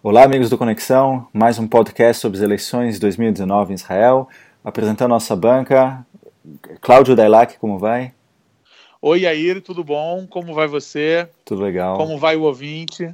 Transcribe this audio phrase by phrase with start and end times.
[0.00, 4.28] Olá, amigos do Conexão, mais um podcast sobre as eleições de 2019 em Israel.
[4.62, 6.06] Apresentando nossa banca,
[6.80, 8.14] Cláudio Dailac, como vai?
[9.02, 10.24] Oi, Yair, tudo bom?
[10.28, 11.28] Como vai você?
[11.44, 11.96] Tudo legal.
[11.96, 13.12] Como vai o ouvinte?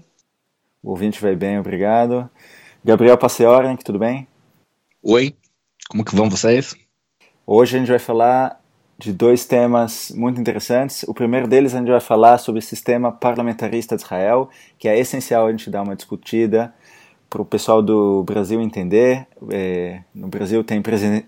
[0.82, 2.28] O ouvinte vai bem, obrigado.
[2.84, 4.28] Gabriel Passeoren, tudo bem?
[5.02, 5.34] Oi,
[5.88, 6.74] como que vão vocês?
[7.46, 8.60] Hoje a gente vai falar
[8.98, 11.02] de dois temas muito interessantes.
[11.04, 14.48] O primeiro deles a gente vai falar sobre o sistema parlamentarista de Israel,
[14.78, 16.72] que é essencial a gente dar uma discutida
[17.28, 19.26] para o pessoal do Brasil entender.
[19.50, 20.80] É, no Brasil tem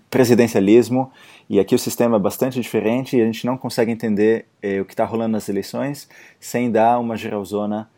[0.09, 1.11] presidencialismo
[1.49, 4.85] e aqui o sistema é bastante diferente e a gente não consegue entender é, o
[4.85, 6.07] que está rolando nas eleições
[6.39, 7.89] sem dar uma geralzona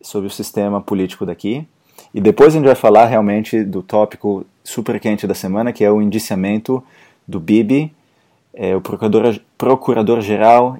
[0.00, 1.66] sobre o sistema político daqui.
[2.14, 5.90] E depois a gente vai falar realmente do tópico super quente da semana, que é
[5.90, 6.82] o indiciamento
[7.26, 7.92] do Bibi,
[8.56, 10.18] é, o procurador-geral procurador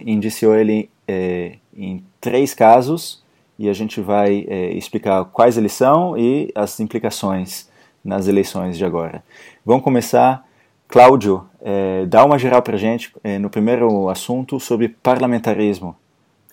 [0.00, 3.22] indiciou ele é, em três casos
[3.58, 7.68] e a gente vai é, explicar quais eles são e as implicações
[8.02, 9.22] nas eleições de agora.
[9.64, 10.46] Vamos começar.
[10.88, 15.94] Cláudio, é, dá uma geral para gente é, no primeiro assunto sobre parlamentarismo.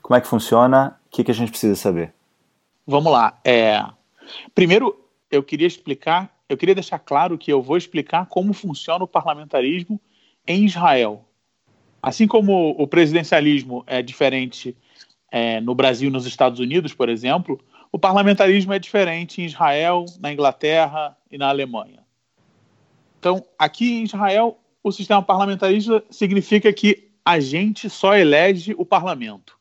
[0.02, 1.00] Como é que funciona?
[1.08, 2.14] O que, que a gente precisa saber?
[2.86, 3.40] Vamos lá.
[3.46, 3.82] É,
[4.54, 5.00] primeiro,
[5.32, 10.02] eu queria explicar, eu queria deixar claro que eu vou explicar como funciona o parlamentarismo
[10.48, 11.26] em Israel.
[12.02, 14.76] Assim como o presidencialismo é diferente
[15.32, 17.60] é, no Brasil e nos Estados Unidos, por exemplo,
[17.92, 22.04] o parlamentarismo é diferente em Israel, na Inglaterra e na Alemanha.
[23.20, 29.58] Então, aqui em Israel, o sistema parlamentarista significa que a gente só elege o parlamento.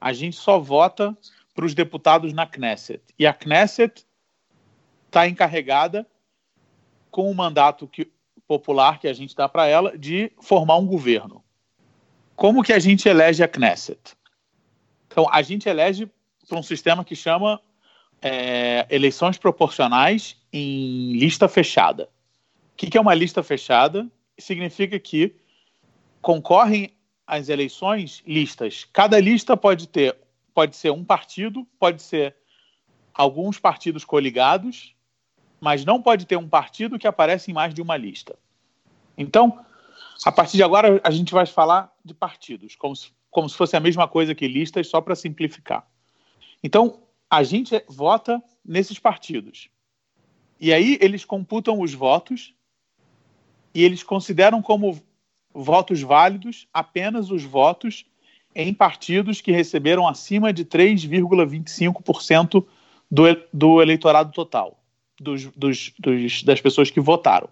[0.00, 1.16] A gente só vota
[1.54, 3.00] para os deputados na Knesset.
[3.16, 4.04] E a Knesset
[5.06, 6.04] está encarregada
[7.10, 8.10] com o mandato que
[8.46, 11.42] popular que a gente dá para ela de formar um governo.
[12.36, 14.16] Como que a gente elege a Knesset?
[15.06, 16.08] Então, a gente elege
[16.48, 17.60] para um sistema que chama
[18.20, 22.08] é, eleições proporcionais em lista fechada.
[22.72, 24.10] O que, que é uma lista fechada?
[24.38, 25.36] Significa que
[26.20, 26.90] concorrem
[27.26, 28.86] às eleições listas.
[28.92, 30.16] Cada lista pode ter,
[30.52, 32.34] pode ser um partido, pode ser
[33.12, 34.93] alguns partidos coligados
[35.64, 38.36] mas não pode ter um partido que aparece em mais de uma lista.
[39.16, 39.64] Então,
[40.22, 43.74] a partir de agora, a gente vai falar de partidos, como se, como se fosse
[43.74, 45.88] a mesma coisa que listas, só para simplificar.
[46.62, 49.70] Então, a gente vota nesses partidos.
[50.60, 52.52] E aí, eles computam os votos
[53.74, 55.02] e eles consideram como
[55.54, 58.04] votos válidos apenas os votos
[58.54, 62.66] em partidos que receberam acima de 3,25%
[63.10, 64.83] do, do eleitorado total
[65.24, 67.48] dos, dos, dos, das pessoas que votaram.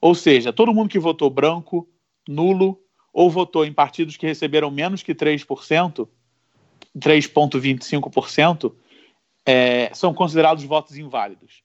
[0.00, 1.88] Ou seja, todo mundo que votou branco,
[2.26, 2.80] nulo,
[3.12, 6.08] ou votou em partidos que receberam menos que 3%,
[6.98, 8.72] 3,25%,
[9.44, 11.62] é, são considerados votos inválidos.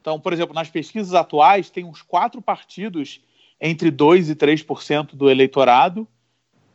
[0.00, 3.20] Então, por exemplo, nas pesquisas atuais, tem uns quatro partidos
[3.60, 6.06] entre 2% e 3% do eleitorado,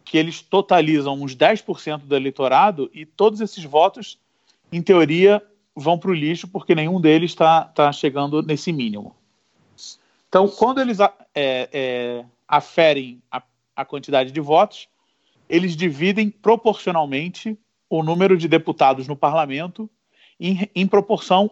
[0.03, 4.19] que eles totalizam uns 10% do eleitorado, e todos esses votos,
[4.71, 5.43] em teoria,
[5.75, 9.15] vão para o lixo porque nenhum deles está tá chegando nesse mínimo.
[10.27, 13.41] Então, quando eles é, é, aferem a,
[13.75, 14.87] a quantidade de votos,
[15.49, 17.57] eles dividem proporcionalmente
[17.89, 19.89] o número de deputados no parlamento
[20.39, 21.49] em, em proporção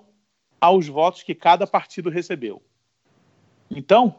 [0.61, 2.61] aos votos que cada partido recebeu.
[3.69, 4.15] Então,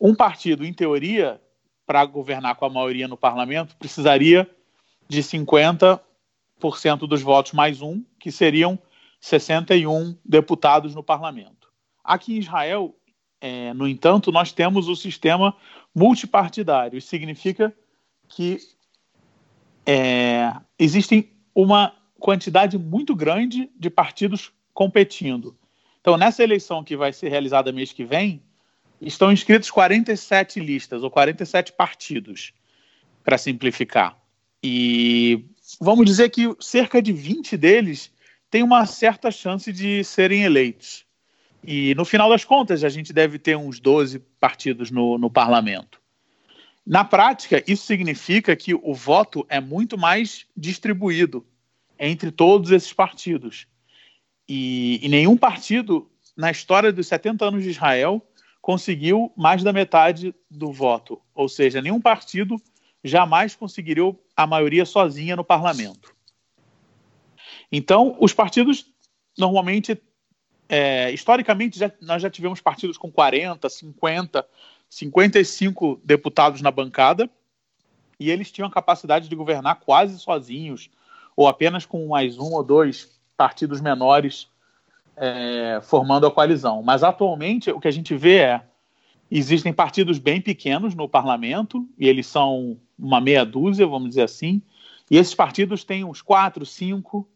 [0.00, 1.40] um partido, em teoria,
[1.86, 4.48] para governar com a maioria no parlamento, precisaria
[5.08, 6.00] de 50%
[7.08, 8.78] dos votos mais um, que seriam
[9.24, 11.72] 61 deputados no parlamento.
[12.04, 12.94] Aqui em Israel,
[13.40, 15.56] é, no entanto, nós temos o sistema
[15.94, 16.98] multipartidário.
[16.98, 17.74] Isso significa
[18.28, 18.58] que
[19.86, 25.56] é, existem uma quantidade muito grande de partidos competindo.
[26.02, 28.42] Então, nessa eleição que vai ser realizada mês que vem,
[29.00, 32.52] estão inscritos 47 listas, ou 47 partidos,
[33.22, 34.18] para simplificar.
[34.62, 35.46] E
[35.80, 38.12] vamos dizer que cerca de 20 deles
[38.54, 41.04] tem uma certa chance de serem eleitos.
[41.64, 46.00] E no final das contas, a gente deve ter uns 12 partidos no, no parlamento.
[46.86, 51.44] Na prática, isso significa que o voto é muito mais distribuído
[51.98, 53.66] entre todos esses partidos.
[54.48, 58.24] E, e, nenhum partido, na história dos 70 anos de Israel,
[58.62, 61.20] conseguiu mais da metade do voto.
[61.34, 62.54] Ou seja, nenhum partido
[63.02, 66.13] jamais conseguiria a maioria sozinha no parlamento.
[67.76, 68.86] Então, os partidos
[69.36, 70.00] normalmente,
[70.68, 74.46] é, historicamente, já, nós já tivemos partidos com 40, 50,
[74.88, 77.28] 55 deputados na bancada
[78.20, 80.88] e eles tinham a capacidade de governar quase sozinhos
[81.36, 84.46] ou apenas com mais um ou dois partidos menores
[85.16, 86.80] é, formando a coalizão.
[86.80, 88.62] Mas atualmente o que a gente vê é
[89.28, 94.62] existem partidos bem pequenos no parlamento e eles são uma meia dúzia, vamos dizer assim,
[95.10, 97.28] e esses partidos têm uns quatro, cinco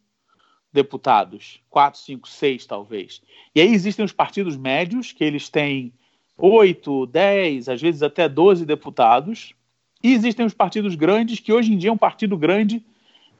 [0.72, 3.22] deputados, quatro, cinco, seis talvez.
[3.54, 5.92] E aí existem os partidos médios que eles têm
[6.36, 9.54] oito, dez, às vezes até doze deputados,
[10.02, 12.84] e existem os partidos grandes que hoje em dia um partido grande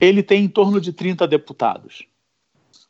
[0.00, 2.06] ele tem em torno de 30 deputados.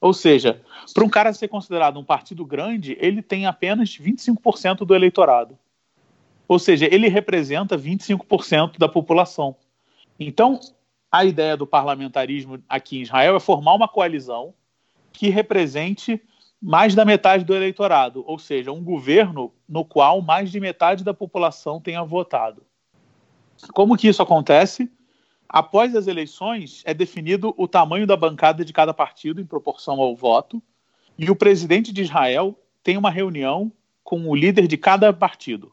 [0.00, 0.62] Ou seja,
[0.94, 5.58] para um cara ser considerado um partido grande, ele tem apenas 25% do eleitorado.
[6.46, 9.56] Ou seja, ele representa 25% da população.
[10.19, 10.61] Então,
[11.10, 14.55] a ideia do parlamentarismo aqui em Israel é formar uma coalizão
[15.12, 16.20] que represente
[16.60, 21.14] mais da metade do eleitorado, ou seja, um governo no qual mais de metade da
[21.14, 22.62] população tenha votado.
[23.72, 24.90] Como que isso acontece?
[25.49, 30.14] Após as eleições, é definido o tamanho da bancada de cada partido em proporção ao
[30.14, 30.62] voto,
[31.16, 33.72] e o presidente de Israel tem uma reunião
[34.05, 35.72] com o líder de cada partido.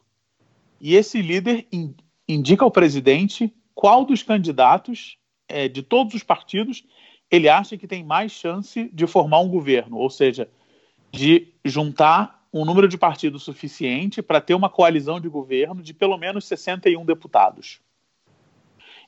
[0.80, 1.94] E esse líder in,
[2.28, 5.18] indica ao presidente qual dos candidatos
[5.48, 6.84] é, de todos os partidos
[7.30, 10.48] ele acha que tem mais chance de formar um governo, ou seja,
[11.10, 16.16] de juntar um número de partidos suficiente para ter uma coalizão de governo de pelo
[16.16, 17.80] menos 61 deputados.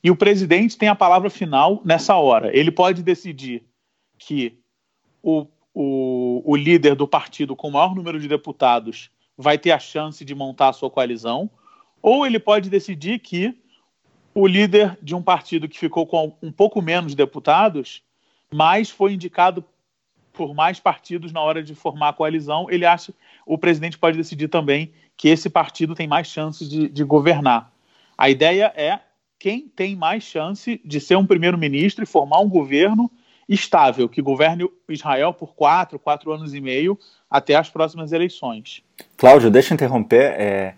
[0.03, 2.57] E o presidente tem a palavra final nessa hora.
[2.57, 3.65] Ele pode decidir
[4.19, 4.59] que
[5.23, 9.79] o, o, o líder do partido com o maior número de deputados vai ter a
[9.79, 11.51] chance de montar a sua coalizão,
[12.03, 13.57] ou ele pode decidir que
[14.39, 18.05] o líder de um partido que ficou com um pouco menos deputados,
[18.49, 19.65] mas foi indicado
[20.33, 23.13] por mais partidos na hora de formar a coalizão, ele acha
[23.45, 27.73] o presidente pode decidir também que esse partido tem mais chances de, de governar.
[28.17, 29.01] A ideia é
[29.41, 33.11] quem tem mais chance de ser um primeiro-ministro e formar um governo
[33.49, 36.97] estável, que governe Israel por quatro, quatro anos e meio
[37.29, 38.85] até as próximas eleições.
[39.17, 40.35] Cláudio, deixa eu interromper.
[40.39, 40.75] É,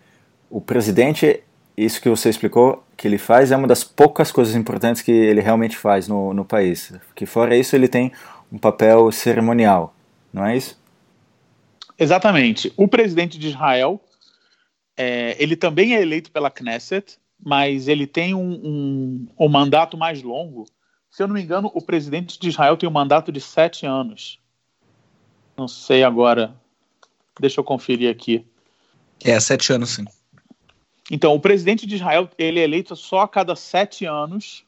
[0.48, 1.42] o presidente,
[1.84, 5.40] isso que você explicou, que ele faz, é uma das poucas coisas importantes que ele
[5.40, 6.92] realmente faz no, no país.
[7.14, 8.12] Que fora isso, ele tem
[8.52, 9.94] um papel cerimonial,
[10.32, 10.78] não é isso?
[11.98, 12.72] Exatamente.
[12.76, 14.00] O presidente de Israel,
[14.96, 20.22] é, ele também é eleito pela Knesset, mas ele tem um, um, um, mandato mais
[20.22, 20.66] longo.
[21.10, 24.38] Se eu não me engano, o presidente de Israel tem um mandato de sete anos.
[25.56, 26.54] Não sei agora.
[27.38, 28.46] Deixa eu conferir aqui.
[29.22, 30.04] É, sete anos, sim.
[31.10, 34.64] Então, o presidente de Israel ele é eleito só a cada sete anos.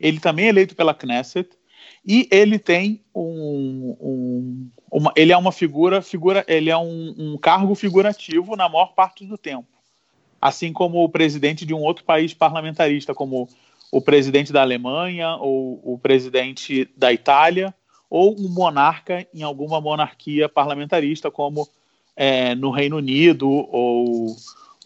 [0.00, 1.50] Ele também é eleito pela Knesset.
[2.06, 7.38] E ele tem um, um uma, ele é uma figura, figura ele é um, um
[7.38, 9.80] cargo figurativo na maior parte do tempo
[10.40, 13.48] assim como o presidente de um outro país parlamentarista, como
[13.92, 17.74] o presidente da Alemanha ou o presidente da Itália,
[18.08, 21.68] ou um monarca em alguma monarquia parlamentarista, como
[22.16, 24.34] é, no Reino Unido ou,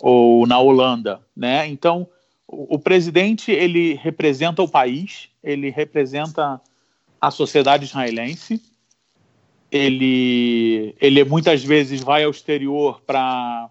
[0.07, 1.67] ou na Holanda, né?
[1.67, 2.07] Então,
[2.47, 6.61] o, o presidente ele representa o país, ele representa
[7.19, 8.61] a sociedade israelense,
[9.73, 13.71] ele, ele muitas vezes vai ao exterior para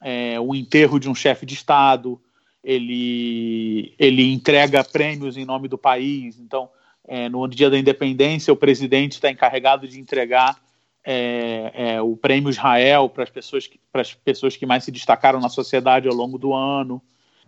[0.00, 2.20] é, o enterro de um chefe de Estado,
[2.62, 6.38] ele, ele entrega prêmios em nome do país.
[6.38, 6.70] Então,
[7.08, 10.62] é, no dia da independência, o presidente está encarregado de entregar
[11.04, 15.40] é, é, o prêmio Israel para as pessoas, que, as pessoas que mais se destacaram
[15.40, 17.02] na sociedade ao longo do ano.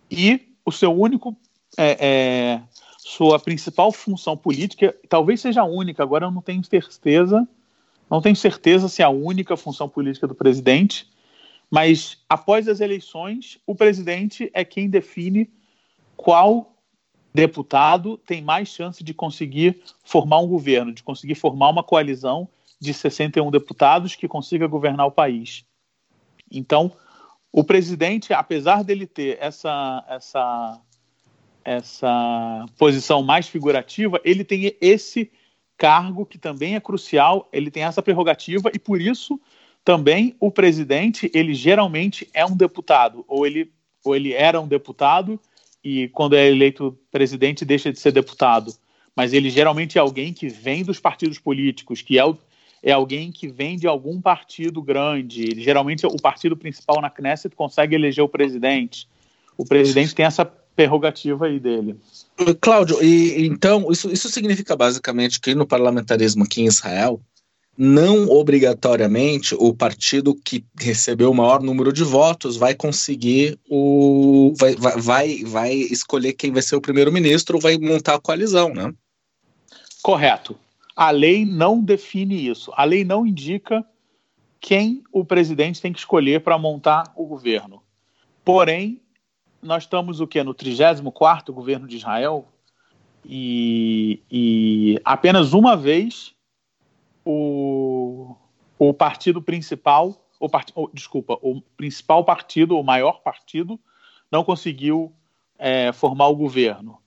[0.09, 1.35] E o seu único.
[1.77, 2.61] É, é,
[3.05, 7.47] sua principal função política, talvez seja a única, agora eu não tenho certeza,
[8.09, 11.07] não tenho certeza se é a única função política do presidente,
[11.69, 15.47] mas após as eleições, o presidente é quem define
[16.17, 16.75] qual
[17.31, 22.49] deputado tem mais chance de conseguir formar um governo, de conseguir formar uma coalizão
[22.85, 25.65] de 61 deputados que consiga governar o país.
[26.51, 26.91] Então,
[27.51, 30.81] o presidente, apesar dele ter essa, essa,
[31.63, 35.31] essa posição mais figurativa, ele tem esse
[35.77, 39.39] cargo que também é crucial, ele tem essa prerrogativa e por isso
[39.83, 43.71] também o presidente, ele geralmente é um deputado, ou ele,
[44.03, 45.39] ou ele era um deputado
[45.83, 48.73] e quando é eleito presidente deixa de ser deputado.
[49.15, 52.37] Mas ele geralmente é alguém que vem dos partidos políticos, que é, o,
[52.85, 55.59] é alguém que vem de algum partido grande.
[55.59, 59.07] Geralmente o partido principal na Knesset consegue eleger o presidente.
[59.57, 61.97] O presidente tem essa prerrogativa aí dele.
[62.61, 67.19] Cláudio, e então isso, isso significa basicamente que no parlamentarismo aqui em Israel
[67.75, 74.75] não obrigatoriamente o partido que recebeu o maior número de votos vai conseguir o vai,
[74.75, 78.93] vai, vai escolher quem vai ser o primeiro-ministro ou vai montar a coalizão, né?
[80.03, 80.55] Correto.
[80.95, 82.71] A lei não define isso.
[82.75, 83.85] A lei não indica
[84.59, 87.83] quem o presidente tem que escolher para montar o governo.
[88.43, 89.01] Porém,
[89.61, 90.43] nós estamos o quê?
[90.43, 92.47] No 34º governo de Israel
[93.25, 96.33] e, e apenas uma vez
[97.25, 98.35] o,
[98.77, 103.79] o partido principal, o part, desculpa, o principal partido, o maior partido,
[104.31, 105.11] não conseguiu
[105.57, 106.99] é, formar o governo,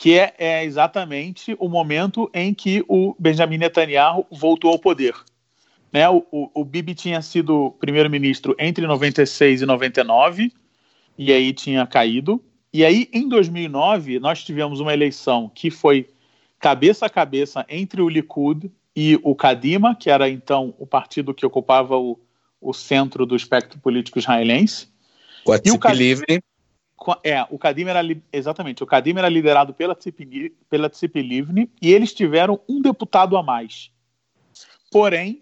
[0.00, 5.14] que é, é, exatamente o momento em que o Benjamin Netanyahu voltou ao poder.
[5.92, 6.08] Né?
[6.08, 10.50] O, o, o Bibi tinha sido primeiro-ministro entre 96 e 99,
[11.18, 12.42] e aí tinha caído.
[12.72, 16.08] E aí, em 2009, nós tivemos uma eleição que foi
[16.58, 21.44] cabeça a cabeça entre o Likud e o Kadima, que era então o partido que
[21.44, 22.18] ocupava o,
[22.58, 24.88] o centro do espectro político israelense.
[25.44, 26.42] O e o Kadima, Livre.
[27.24, 31.92] É, o Kadima era exatamente, o Kadima era liderado pela Tzipi, pela Tzipi Livni e
[31.92, 33.90] eles tiveram um deputado a mais.
[34.90, 35.40] Porém,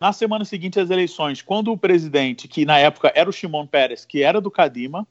[0.00, 4.04] na semana seguinte às eleições, quando o presidente, que na época era o Shimon Peres,
[4.04, 5.06] que era do Kadima,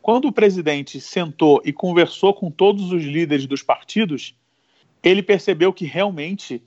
[0.00, 4.34] quando o presidente sentou e conversou com todos os líderes dos partidos,
[5.02, 6.62] ele percebeu que realmente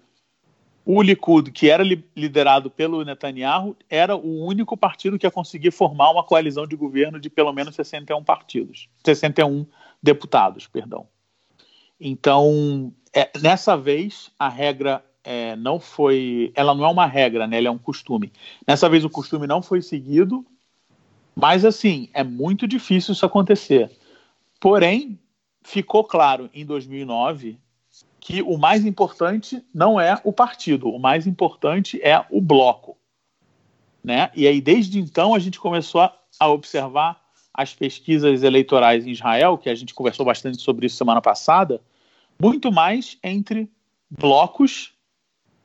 [0.85, 1.83] o Likud, que era
[2.15, 7.19] liderado pelo Netanyahu, era o único partido que ia conseguir formar uma coalizão de governo
[7.19, 9.65] de pelo menos 61 partidos, 61
[10.01, 11.05] deputados, perdão.
[11.99, 16.51] Então, é, nessa vez, a regra é, não foi.
[16.55, 17.57] Ela não é uma regra, né?
[17.57, 18.31] Ela é um costume.
[18.67, 20.45] Nessa vez o costume não foi seguido,
[21.35, 23.91] mas assim, é muito difícil isso acontecer.
[24.59, 25.19] Porém,
[25.61, 27.59] ficou claro em 2009
[28.19, 32.97] que o mais importante não é o partido, o mais importante é o bloco.
[34.03, 34.29] Né?
[34.35, 37.21] E aí, desde então, a gente começou a, a observar
[37.53, 41.81] as pesquisas eleitorais em Israel, que a gente conversou bastante sobre isso semana passada,
[42.39, 43.69] muito mais entre
[44.09, 44.93] blocos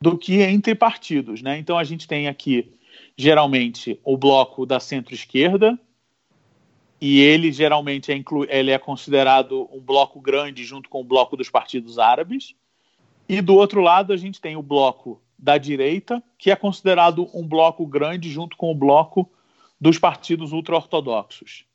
[0.00, 1.40] do que entre partidos.
[1.40, 1.58] Né?
[1.58, 2.72] Então a gente tem aqui,
[3.16, 5.78] geralmente, o bloco da centro-esquerda,
[7.06, 11.36] e ele geralmente é, inclu ele é considerado um bloco grande junto com o bloco
[11.36, 12.54] dos partidos árabes.
[13.28, 17.46] E do outro lado a gente tem o bloco da direita, que é considerado um
[17.46, 19.30] bloco grande junto com o bloco
[19.78, 21.66] dos partidos ultra-ortodoxos.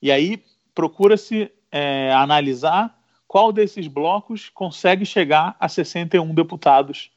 [0.00, 0.42] E aí
[0.74, 2.98] procura-se é, analisar
[3.28, 7.10] qual desses blocos consegue chegar a 61 deputados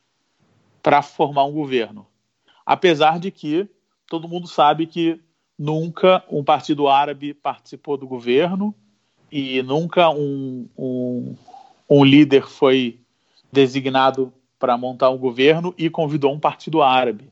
[0.83, 2.05] para formar um governo.
[2.65, 3.69] Apesar de que
[4.05, 5.23] todo mundo sabe que
[5.57, 8.75] nunca um partido árabe participou do governo
[9.31, 11.35] e nunca um, um,
[11.89, 12.99] um líder foi
[13.51, 17.29] designado para montar um governo e convidou um partido árabe.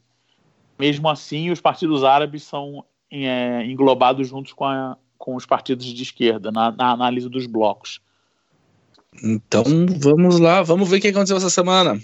[0.78, 6.04] Mesmo assim, os partidos árabes são é, englobados juntos com, a, com os partidos de
[6.04, 8.02] esquerda na, na análise dos blocos.
[9.24, 9.64] Então
[10.00, 12.00] vamos lá, vamos ver o que aconteceu essa semana.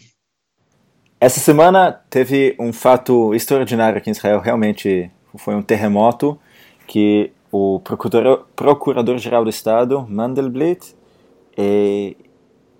[1.19, 6.39] Essa semana teve um fato extraordinário aqui em Israel, realmente foi um terremoto
[6.87, 7.81] que o
[8.55, 10.95] procurador-geral do Estado, Mandelblit,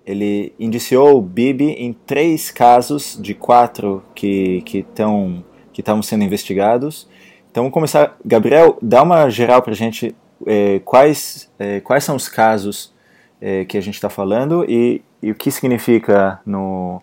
[0.06, 7.08] ele indiciou o Bibi em três casos de quatro que estão que estavam sendo investigados.
[7.50, 10.14] Então vamos começar, Gabriel, dá uma geral para a gente
[10.46, 12.92] eh, quais eh, quais são os casos
[13.40, 17.00] eh, que a gente está falando e, e o que significa no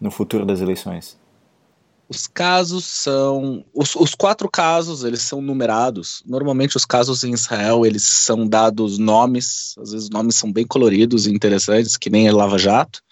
[0.00, 1.18] no futuro das eleições?
[2.08, 6.22] Os casos são os, os, quatro casos eles são numerados.
[6.24, 11.26] Normalmente os casos em Israel eles são dados nomes, às vezes nomes são bem coloridos
[11.26, 13.02] e interessantes, que nem a Lava Jato.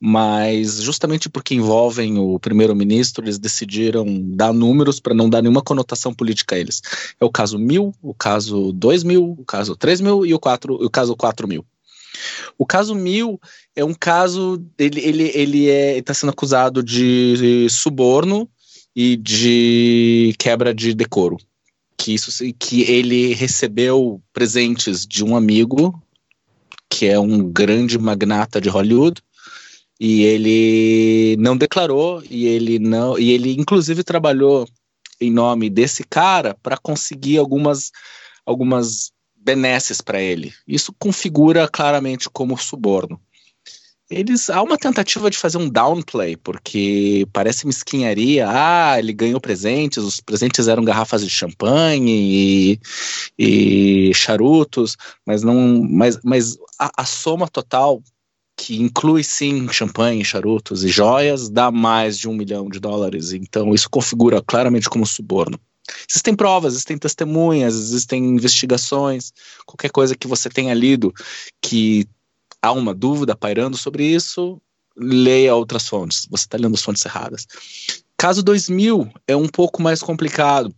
[0.00, 6.14] Mas justamente porque envolvem o primeiro-ministro, eles decidiram dar números para não dar nenhuma conotação
[6.14, 6.80] política a eles.
[7.20, 10.74] É o caso mil, o caso dois mil, o caso três mil e o, quatro,
[10.74, 11.66] o caso quatro mil.
[12.56, 13.40] O caso Mil
[13.78, 18.50] é um caso, ele ele ele é está sendo acusado de suborno
[18.94, 21.36] e de quebra de decoro.
[21.96, 25.94] Que isso que ele recebeu presentes de um amigo
[26.90, 29.22] que é um grande magnata de Hollywood
[30.00, 34.68] e ele não declarou e ele não e ele inclusive trabalhou
[35.20, 37.92] em nome desse cara para conseguir algumas
[38.44, 40.52] algumas benesses para ele.
[40.66, 43.20] Isso configura claramente como suborno.
[44.10, 48.46] Eles há uma tentativa de fazer um downplay, porque parece mesquinharia.
[48.48, 52.78] Ah, ele ganhou presentes, os presentes eram garrafas de champanhe
[53.38, 54.96] e, e charutos,
[55.26, 58.02] mas não, mas, mas a, a soma total
[58.56, 63.32] que inclui sim champanhe, charutos e joias, dá mais de um milhão de dólares.
[63.32, 65.60] Então isso configura claramente como suborno.
[66.08, 69.32] Existem provas, existem testemunhas, existem investigações,
[69.66, 71.12] qualquer coisa que você tenha lido
[71.62, 72.06] que
[72.62, 74.60] há uma dúvida pairando sobre isso,
[74.96, 76.26] leia outras fontes.
[76.30, 77.46] Você está lendo as fontes erradas.
[78.16, 80.74] Caso 2000 é um pouco mais complicado.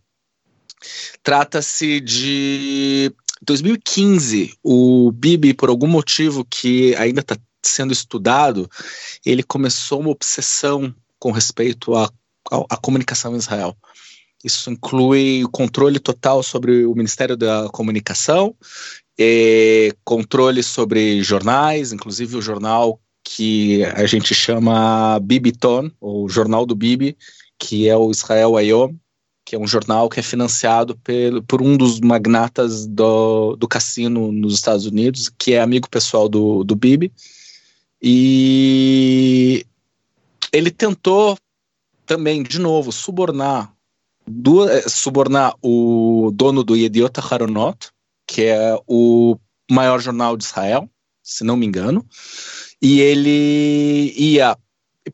[1.23, 3.11] Trata-se de
[3.41, 4.53] 2015.
[4.63, 8.69] O Bibi, por algum motivo que ainda está sendo estudado,
[9.25, 12.05] ele começou uma obsessão com respeito à,
[12.51, 13.75] à, à comunicação em Israel.
[14.43, 18.55] Isso inclui o controle total sobre o Ministério da Comunicação,
[20.03, 27.17] controle sobre jornais, inclusive o jornal que a gente chama Bibiton, ou Jornal do Bibi,
[27.57, 28.95] que é o Israel Ayom,
[29.45, 34.31] que é um jornal que é financiado pelo, por um dos magnatas do, do cassino
[34.31, 37.11] nos Estados Unidos, que é amigo pessoal do, do Bibi.
[38.01, 39.65] E
[40.51, 41.37] ele tentou
[42.05, 43.73] também, de novo, subornar,
[44.27, 47.89] eh, subornar o dono do Yediot Haronot,
[48.31, 49.37] que é o
[49.69, 50.89] maior jornal de Israel,
[51.21, 52.05] se não me engano,
[52.81, 54.57] e ele ia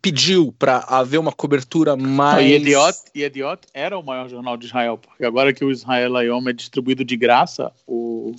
[0.02, 2.46] pediu para haver uma cobertura mais.
[2.46, 6.48] E Idiot, Idiot era o maior jornal de Israel, porque agora que o Israel Ayom
[6.48, 8.36] é distribuído de graça, o,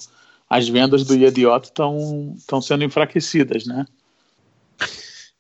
[0.49, 3.85] as vendas do Idiot estão sendo enfraquecidas, né?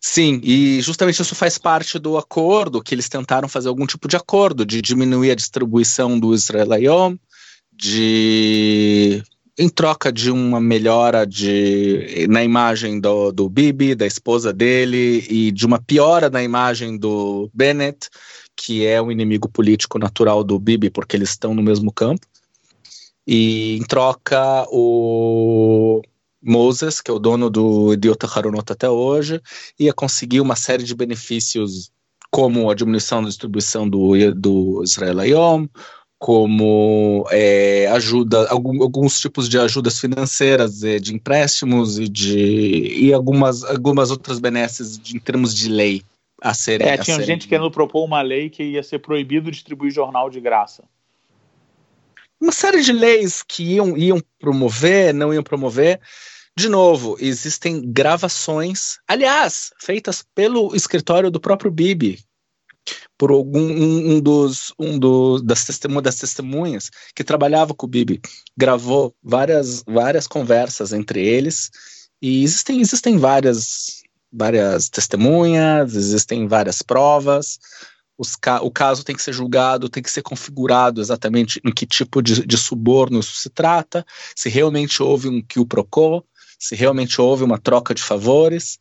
[0.00, 4.16] Sim, e justamente isso faz parte do acordo que eles tentaram fazer algum tipo de
[4.16, 7.16] acordo de diminuir a distribuição do Israel Ayom,
[7.78, 9.22] de
[9.58, 15.50] em troca de uma melhora de, na imagem do, do Bibi, da esposa dele, e
[15.50, 18.08] de uma piora na imagem do Bennett,
[18.54, 22.24] que é o inimigo político natural do Bibi, porque eles estão no mesmo campo.
[23.26, 26.02] E em troca, o
[26.40, 29.40] Moses, que é o dono do Idiota Harunot até hoje,
[29.78, 31.90] ia conseguir uma série de benefícios,
[32.30, 35.66] como a diminuição da distribuição do, do Israel Ayom,
[36.18, 43.62] como é, ajuda, algum, alguns tipos de ajudas financeiras, de empréstimos e de e algumas,
[43.62, 46.02] algumas outras benesses de, em termos de lei
[46.42, 46.88] a serem.
[46.88, 47.26] É, tinha serem...
[47.26, 50.82] gente querendo propor uma lei que ia ser proibido distribuir jornal de graça.
[52.40, 56.00] Uma série de leis que iam, iam promover, não iam promover.
[56.56, 62.18] De novo, existem gravações, aliás, feitas pelo escritório do próprio Bibi,
[63.16, 67.88] por algum um, um dos um do, das, testemunhas, das testemunhas que trabalhava com o
[67.88, 68.20] Bibi
[68.56, 71.70] gravou várias várias conversas entre eles
[72.20, 77.58] e existem existem várias várias testemunhas existem várias provas.
[78.40, 82.20] Ca o caso tem que ser julgado tem que ser configurado exatamente em que tipo
[82.20, 86.26] de, de suborno isso se trata se realmente houve um que o procou
[86.58, 88.78] se realmente houve uma troca de favores.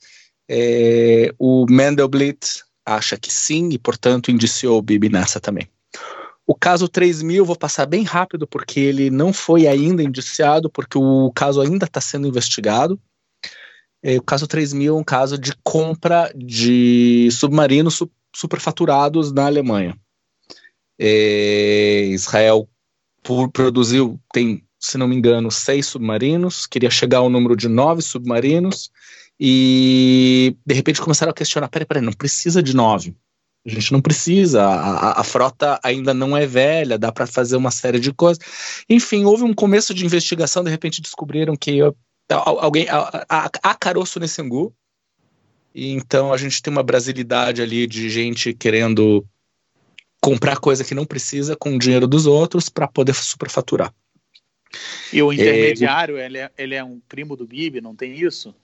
[0.50, 5.70] É, o Mendelblit acha que sim e, portanto, indiciou o Bibi nessa também.
[6.46, 11.30] O caso 3000, vou passar bem rápido porque ele não foi ainda indiciado, porque o
[11.36, 12.98] caso ainda está sendo investigado.
[14.02, 19.98] É, o caso 3000 é um caso de compra de submarinos su superfaturados na Alemanha.
[21.00, 22.70] É, Israel
[23.52, 28.92] produziu, tem, se não me engano, seis submarinos, queria chegar ao número de nove submarinos
[29.40, 33.16] e de repente começaram a questionar: peraí, peraí, não precisa de nove.
[33.66, 37.70] A gente não precisa, a, a, frota ainda não é velha, dá para fazer uma
[37.70, 38.42] série de coisas.
[38.90, 41.80] Enfim, houve um começo de investigação, de repente descobriram que
[42.30, 44.74] alguém, há caroço nesse angu,
[45.76, 49.26] e então a gente tem uma brasilidade ali de gente querendo
[50.22, 53.94] comprar coisa que não precisa com o dinheiro dos outros para poder superfaturar.
[55.12, 58.56] E o intermediário, é, ele, é, ele é um primo do Bibi, não tem isso?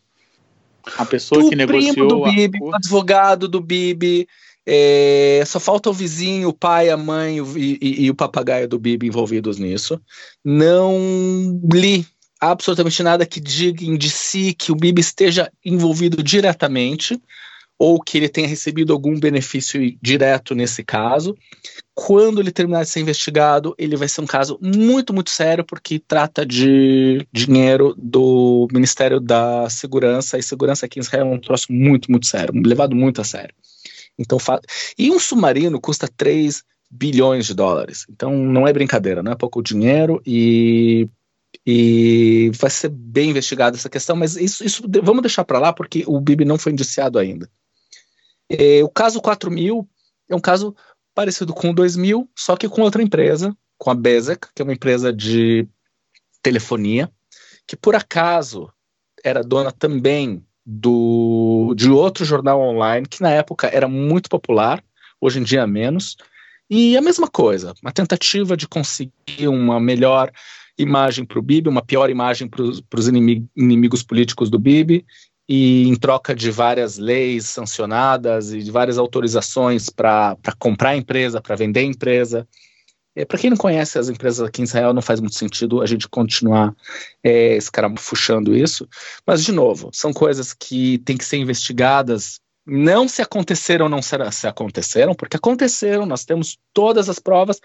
[0.97, 2.07] A pessoa o que negociou.
[2.07, 4.27] Do Bibi, o advogado do Bibi.
[4.65, 8.79] É, só falta o vizinho, o pai, a mãe o, e, e, o papagaio do
[8.79, 9.99] Bibi envolvidos nisso.
[10.43, 12.07] Não li
[12.39, 17.21] absolutamente nada que diga, indicie que o Bibi esteja envolvido diretamente
[17.83, 21.35] ou que ele tenha recebido algum benefício direto nesse caso.
[21.93, 25.99] Quando ele terminar de ser investigado, ele vai ser um caso muito, muito sério, porque
[25.99, 31.73] trata de dinheiro do Ministério da Segurança, e segurança aqui em Israel é um troço
[31.73, 33.53] muito, muito sério, levado muito a sério.
[34.17, 34.37] Então,
[34.97, 38.05] e um submarino custa 3 bilhões de dólares.
[38.09, 41.09] Então, não é brincadeira, não é pouco dinheiro e
[41.67, 46.03] e vai ser bem investigada essa questão, mas isso, isso vamos deixar para lá porque
[46.07, 47.47] o Bibi não foi indiciado ainda.
[48.49, 49.87] É, o caso 4000
[50.29, 50.75] é um caso
[51.13, 54.73] parecido com o 2000, só que com outra empresa, com a Bezek, que é uma
[54.73, 55.67] empresa de
[56.41, 57.11] telefonia,
[57.67, 58.71] que por acaso
[59.23, 64.83] era dona também do, de outro jornal online, que na época era muito popular,
[65.19, 66.17] hoje em dia menos.
[66.69, 70.31] E a mesma coisa, uma tentativa de conseguir uma melhor
[70.77, 75.05] imagem para o Bibi, uma pior imagem para os inimigos políticos do Bibi,
[75.55, 81.55] e em troca de várias leis sancionadas e de várias autorizações para comprar empresa, para
[81.55, 82.47] vender empresa.
[83.15, 85.85] É, para quem não conhece as empresas aqui em Israel, não faz muito sentido a
[85.85, 86.75] gente continuar
[87.23, 88.89] é, escarafuchando isso.
[89.27, 94.31] Mas, de novo, são coisas que têm que ser investigadas não se aconteceram não será,
[94.31, 97.59] se aconteceram, porque aconteceram, nós temos todas as provas,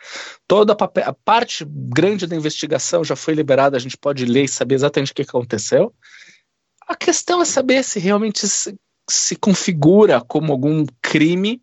[0.44, 4.48] toda a, a, parte grande da investigação já foi liberada, a gente pode ler e
[4.48, 5.94] saber exatamente o que aconteceu.
[6.88, 11.60] A questão é saber se realmente se, configura como algum crime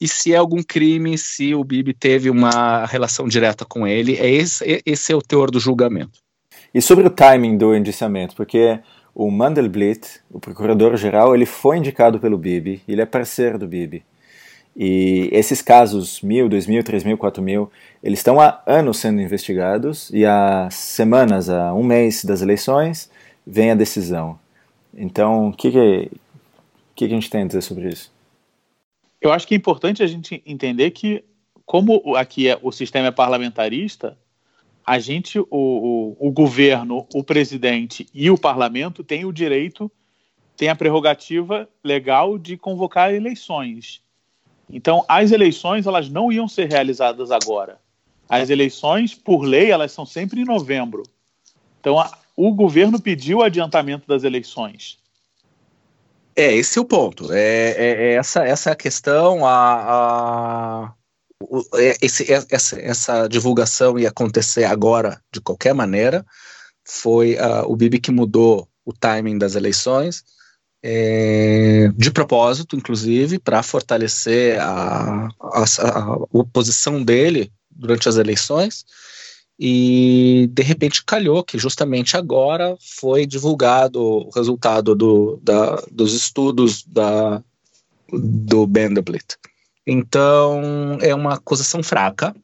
[0.00, 4.16] e se é algum crime, se o Bibi teve uma relação direta com ele.
[4.16, 6.18] É esse, esse é o teor do julgamento.
[6.74, 8.80] E sobre o timing do indiciamento, porque
[9.14, 14.02] o Mandelblit, o procurador-geral, ele foi indicado pelo Bibi, ele é parceiro do Bibi.
[14.74, 17.70] E esses casos, mil, dois mil, três mil, quatro mil,
[18.02, 23.10] eles estão há anos sendo investigados e há semanas, há um mês das eleições,
[23.46, 24.40] vem a decisão.
[24.94, 26.10] Então, o que, que, que,
[26.94, 28.12] que a gente tem a dizer sobre isso?
[29.20, 31.24] Eu acho que é importante a gente entender que,
[31.64, 34.18] como aqui é, o sistema é parlamentarista,
[34.84, 39.90] a gente, o, o, o, governo, o presidente e o parlamento têm o direito,
[40.56, 44.02] têm a prerrogativa legal de convocar eleições.
[44.68, 47.80] Então, as eleições elas não iam ser realizadas agora.
[48.28, 51.02] As eleições, por lei, elas são sempre em novembro.
[51.80, 54.98] Então, a, o governo pediu o adiantamento das eleições.
[56.34, 57.32] É, esse é o ponto.
[57.32, 59.46] É, é, é essa, essa é a questão.
[59.46, 60.94] A, a
[61.74, 66.24] é, esse, é, essa, essa, divulgação ia acontecer agora de qualquer maneira.
[66.84, 70.24] Foi uh, o Bibi que mudou o timing das eleições,
[70.82, 78.84] é, de propósito, inclusive, para fortalecer a, a, a, oposição dele durante as eleições.
[79.58, 86.84] E de repente calhou que justamente agora foi divulgado o resultado do, da, dos estudos
[86.84, 87.42] da,
[88.10, 89.34] do Vanderbilt.
[89.86, 92.34] Então, é uma acusação fraca.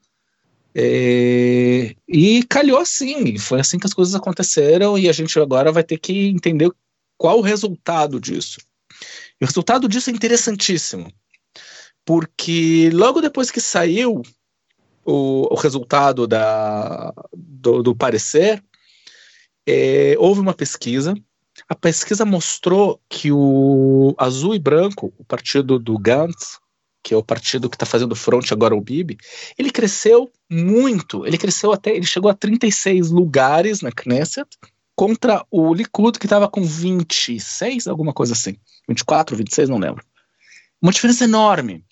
[0.74, 5.82] É, e calhou assim, foi assim que as coisas aconteceram, e a gente agora vai
[5.82, 6.70] ter que entender
[7.16, 8.60] qual o resultado disso.
[9.40, 11.12] E o resultado disso é interessantíssimo,
[12.04, 14.22] porque logo depois que saiu
[15.08, 18.62] o, o resultado da, do, do parecer,
[19.66, 21.14] é, houve uma pesquisa.
[21.66, 26.58] A pesquisa mostrou que o azul e branco, o partido do Gantz,
[27.02, 29.16] que é o partido que está fazendo front agora o Bibi,
[29.56, 31.26] ele cresceu muito.
[31.26, 34.46] Ele cresceu até, ele chegou a 36 lugares na Knesset
[34.94, 40.04] contra o Likud que estava com 26, alguma coisa assim, 24, 26, não lembro.
[40.82, 41.82] Uma diferença enorme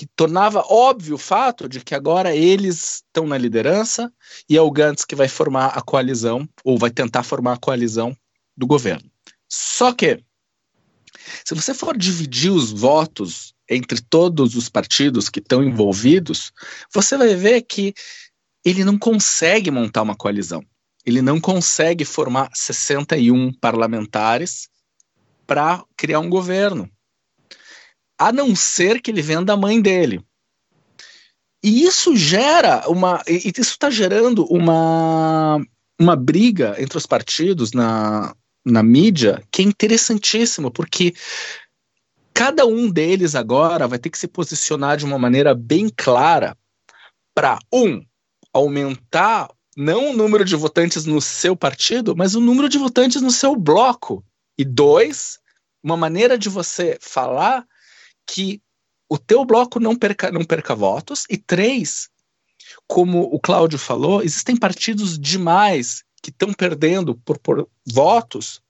[0.00, 4.10] que tornava óbvio o fato de que agora eles estão na liderança
[4.48, 8.16] e é o Gantz que vai formar a coalizão ou vai tentar formar a coalizão
[8.56, 9.12] do governo.
[9.46, 10.24] Só que
[11.44, 16.50] se você for dividir os votos entre todos os partidos que estão envolvidos,
[16.94, 17.92] você vai ver que
[18.64, 20.64] ele não consegue montar uma coalizão.
[21.04, 24.66] Ele não consegue formar 61 parlamentares
[25.46, 26.90] para criar um governo.
[28.20, 30.22] A não ser que ele venda a mãe dele.
[31.64, 33.22] E isso gera uma.
[33.26, 35.58] Isso está gerando uma,
[35.98, 41.14] uma briga entre os partidos na, na mídia que é interessantíssimo, porque
[42.32, 46.56] cada um deles agora vai ter que se posicionar de uma maneira bem clara
[47.34, 48.02] para, um,
[48.52, 53.30] aumentar não o número de votantes no seu partido, mas o número de votantes no
[53.30, 54.24] seu bloco.
[54.58, 55.38] E dois,
[55.82, 57.66] uma maneira de você falar
[58.30, 58.62] que
[59.08, 61.24] o teu bloco não perca, não perca votos.
[61.28, 62.08] E três,
[62.86, 68.62] como o Cláudio falou, existem partidos demais que estão perdendo por, por votos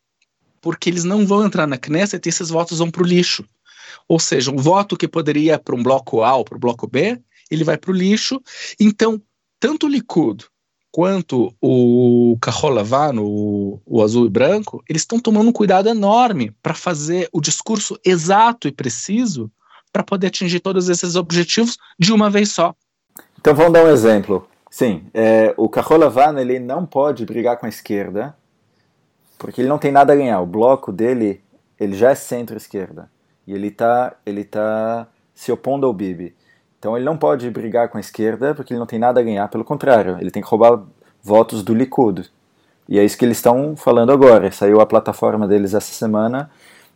[0.62, 3.44] porque eles não vão entrar na Knesset e esses votos vão para o lixo.
[4.08, 7.20] Ou seja, um voto que poderia para um bloco A ou para o bloco B,
[7.50, 8.40] ele vai para o lixo.
[8.78, 9.20] Então,
[9.58, 10.44] tanto o Likud
[10.92, 16.74] quanto o Carolavano, o, o azul e branco, eles estão tomando um cuidado enorme para
[16.74, 19.50] fazer o discurso exato e preciso
[19.92, 22.74] para poder atingir todos esses objetivos de uma vez só.
[23.38, 24.46] Então vamos dar um exemplo.
[24.70, 28.36] Sim, é, o Carolavano ele não pode brigar com a esquerda
[29.38, 30.40] porque ele não tem nada a ganhar.
[30.40, 31.42] O bloco dele
[31.78, 33.10] ele já é centro-esquerda
[33.46, 36.34] e ele está ele tá se opondo ao Bibi.
[36.80, 39.46] Então ele não pode brigar com a esquerda porque ele não tem nada a ganhar,
[39.48, 40.82] pelo contrário, ele tem que roubar
[41.22, 42.30] votos do Likud.
[42.88, 44.50] E é isso que eles estão falando agora.
[44.50, 46.50] Saiu a plataforma deles essa semana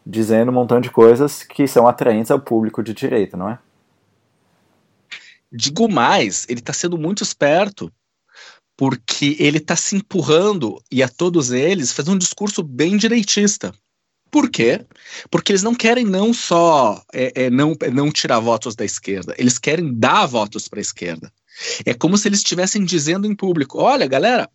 [0.05, 3.59] dizendo um montão de coisas que são atraentes ao público de direita, não é?
[5.53, 7.93] Digo mais, ele está sendo muito esperto,
[8.77, 13.73] porque ele está se empurrando, e a todos eles, faz um discurso bem direitista
[14.35, 14.85] Por quê?
[15.31, 19.33] Porque eles não querem não só é, é, não, é, não tirar votos da esquerda,
[19.39, 21.33] eles querem dar votos para a esquerda.
[21.87, 24.51] É como se eles estivessem dizendo em público: olha, galera,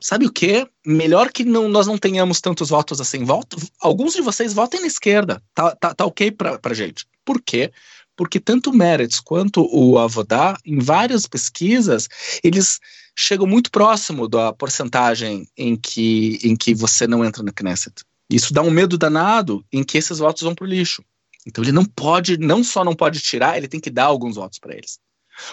[0.00, 0.66] sabe o que?
[0.86, 3.22] Melhor que não, nós não tenhamos tantos votos assim.
[3.22, 5.42] Voto, alguns de vocês votem na esquerda.
[5.54, 7.04] Tá, tá, tá ok pra, pra gente.
[7.22, 7.70] Por quê?
[8.16, 12.08] Porque tanto o Meretz quanto o Avodá, em várias pesquisas,
[12.42, 12.80] eles
[13.14, 18.02] chegam muito próximo da porcentagem em que, em que você não entra na Knesset.
[18.30, 21.04] Isso dá um medo danado em que esses votos vão pro lixo.
[21.46, 24.58] Então ele não pode, não só não pode tirar, ele tem que dar alguns votos
[24.58, 25.00] para eles.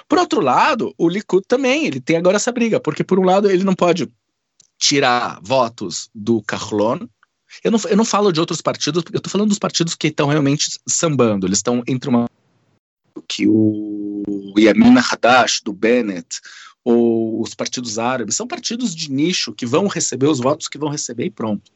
[0.07, 3.49] Por outro lado, o Likud também, ele tem agora essa briga, porque por um lado
[3.49, 4.07] ele não pode
[4.77, 7.07] tirar votos do Carlon.
[7.63, 10.27] Eu não, eu não falo de outros partidos, eu estou falando dos partidos que estão
[10.27, 11.47] realmente sambando.
[11.47, 12.29] Eles estão entre uma.
[13.27, 16.41] que o Yamin Hadash, do Bennett,
[16.83, 20.89] ou os partidos árabes, são partidos de nicho que vão receber os votos que vão
[20.89, 21.71] receber e pronto.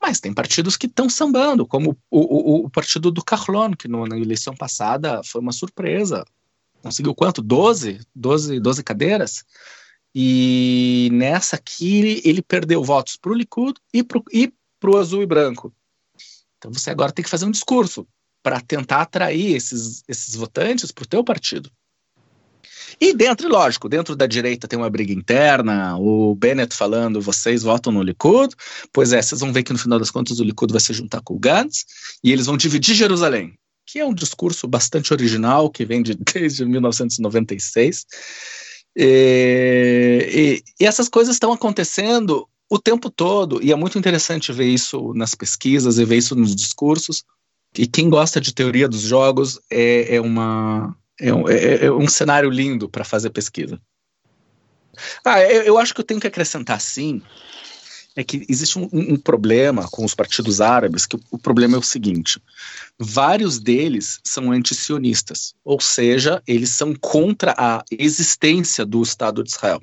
[0.00, 4.06] Mas tem partidos que estão sambando, como o, o, o, partido do Carlon, que no,
[4.06, 6.24] na eleição passada foi uma surpresa.
[6.82, 7.40] Conseguiu quanto?
[7.40, 8.00] 12?
[8.14, 9.44] 12, 12 cadeiras?
[10.14, 15.74] E nessa aqui ele perdeu votos para o Likud e para o azul e branco.
[16.58, 18.06] Então você agora tem que fazer um discurso
[18.42, 21.70] para tentar atrair esses, esses votantes para o teu partido.
[23.00, 27.92] E dentro, lógico, dentro da direita tem uma briga interna, o Bennett falando, vocês votam
[27.92, 28.54] no Likud,
[28.92, 31.20] pois é, vocês vão ver que no final das contas o Likud vai se juntar
[31.22, 31.84] com o Gantz,
[32.22, 33.54] e eles vão dividir Jerusalém,
[33.86, 38.06] que é um discurso bastante original, que vem de, desde 1996,
[38.96, 44.66] e, e, e essas coisas estão acontecendo o tempo todo, e é muito interessante ver
[44.66, 47.24] isso nas pesquisas e ver isso nos discursos.
[47.76, 52.08] E quem gosta de teoria dos jogos é, é, uma, é, um, é, é um
[52.08, 53.80] cenário lindo para fazer pesquisa.
[55.24, 57.20] Ah, eu, eu, acho que eu tenho que acrescentar sim
[58.16, 61.78] é que existe um, um, problema com os partidos árabes, que o, o problema é
[61.78, 62.40] o seguinte:
[62.98, 69.80] vários deles são antisionistas, ou seja, eles são contra a existência do Estado de Israel.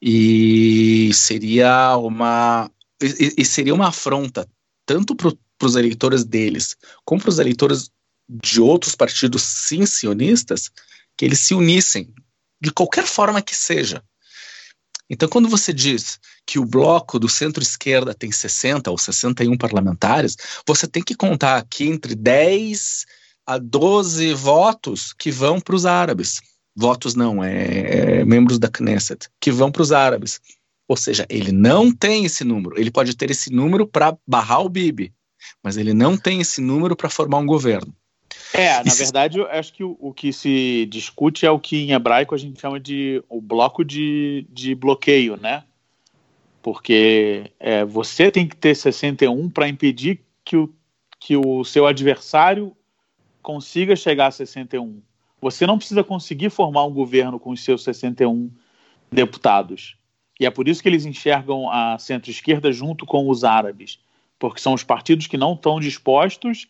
[0.00, 2.70] E seria uma
[3.02, 4.48] e, e seria uma afronta
[4.86, 7.90] tanto para os eleitores deles como para os eleitores
[8.42, 10.70] de outros partidos sim sionistas
[11.16, 12.12] que eles se unissem
[12.60, 14.02] de qualquer forma que seja
[15.12, 20.88] então, quando você diz que o bloco do centro-esquerda tem 60 ou 61 parlamentares, você
[20.88, 23.04] tem que contar aqui entre 10
[23.46, 26.40] a 12 votos que vão para os árabes.
[26.74, 30.40] Votos não, é, é membros da Knesset, que vão para os árabes.
[30.88, 32.80] Ou seja, ele não tem esse número.
[32.80, 35.12] Ele pode ter esse número para barrar o Bibi,
[35.62, 37.94] mas ele não tem esse número para formar um governo.
[38.54, 41.92] É, na verdade, eu acho que o, o, que se discute é o que em
[41.92, 45.64] hebraico a gente chama de o bloco de, de bloqueio, né?
[46.60, 50.72] Porque é, você tem que ter 61 para impedir que o,
[51.18, 52.76] que o seu adversário
[53.40, 55.02] consiga chegar a 61.
[55.40, 58.50] Você não precisa conseguir formar um governo com os seus 61
[59.10, 59.96] deputados.
[60.38, 63.98] E é por isso que eles enxergam a centro-esquerda junto com os árabes,
[64.38, 66.68] porque são os partidos que não estão dispostos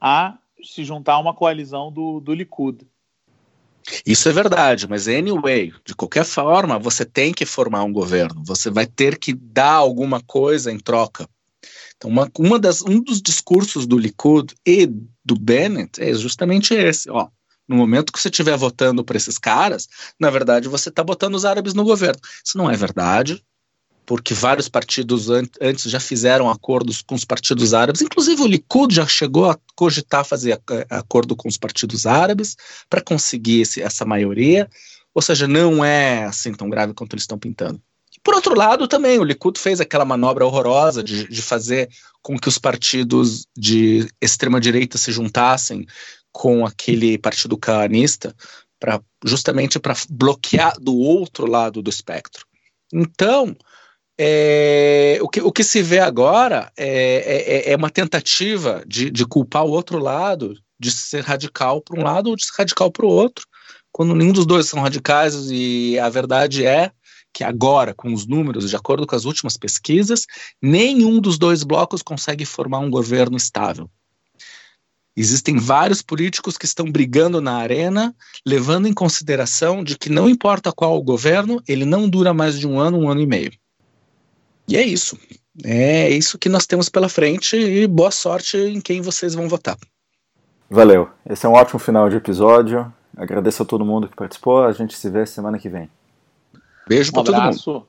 [0.00, 2.86] a se juntar a uma coalizão do, do Likud.
[4.04, 8.70] Isso é verdade, mas anyway, de qualquer forma, você tem que formar um governo, você
[8.70, 11.28] vai ter que dar alguma coisa em troca.
[11.96, 14.86] Então, uma, uma das, um dos discursos do Likud e
[15.24, 17.28] do Bennett é justamente esse, ó.
[17.68, 19.86] No momento que você estiver votando para esses caras,
[20.18, 22.20] na verdade você está botando os árabes no governo.
[22.44, 23.44] Isso não é verdade
[24.10, 28.92] porque vários partidos an antes já fizeram acordos com os partidos árabes, inclusive o Likud
[28.92, 32.56] já chegou a cogitar fazer acordo com os partidos árabes
[32.88, 34.68] para conseguir esse, essa maioria,
[35.14, 37.80] ou seja, não é assim tão grave quanto eles estão pintando.
[38.24, 41.88] Por outro lado, também o Likud fez aquela manobra horrorosa de, de fazer
[42.20, 45.86] com que os partidos de extrema-direita se juntassem
[46.32, 48.34] com aquele partido canista,
[48.80, 52.44] pra, justamente para bloquear do outro lado do espectro.
[52.92, 53.56] Então,
[54.22, 59.24] é, o, que, o que se vê agora é, é, é uma tentativa de, de,
[59.24, 63.06] culpar o outro lado, de ser radical para um lado ou de ser radical para
[63.06, 63.46] o outro,
[63.90, 66.92] quando nenhum dos dois são radicais e a verdade é
[67.32, 70.26] que agora, com os números, de acordo com as últimas pesquisas,
[70.60, 73.88] nenhum dos dois blocos consegue formar um governo estável.
[75.16, 78.14] Existem vários políticos que estão brigando na arena,
[78.46, 82.68] levando em consideração de que não importa qual o governo, ele não dura mais de
[82.68, 83.59] um ano, um ano e meio.
[84.70, 85.18] E é isso.
[85.64, 89.76] É isso que nós temos pela frente e boa sorte em quem vocês vão votar.
[90.70, 91.10] Valeu.
[91.28, 92.94] Esse é um ótimo final de episódio.
[93.16, 94.62] Agradeço a todo mundo que participou.
[94.62, 95.90] A gente se vê semana que vem.
[96.88, 97.84] Beijo um para todo mundo.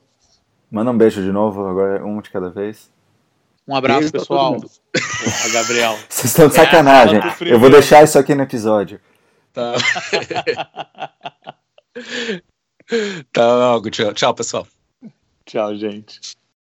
[0.68, 2.90] Manda um beijo de novo, agora um de cada vez.
[3.68, 4.56] Um abraço, Beijo pessoal.
[4.56, 5.96] Porra, Gabriel.
[6.10, 7.20] Vocês estão de sacanagem.
[7.42, 9.00] Eu vou deixar isso aqui no episódio.
[9.52, 9.74] Tá.
[13.32, 14.66] tá, tchau, tchau, pessoal.
[15.46, 16.41] Tchau, gente.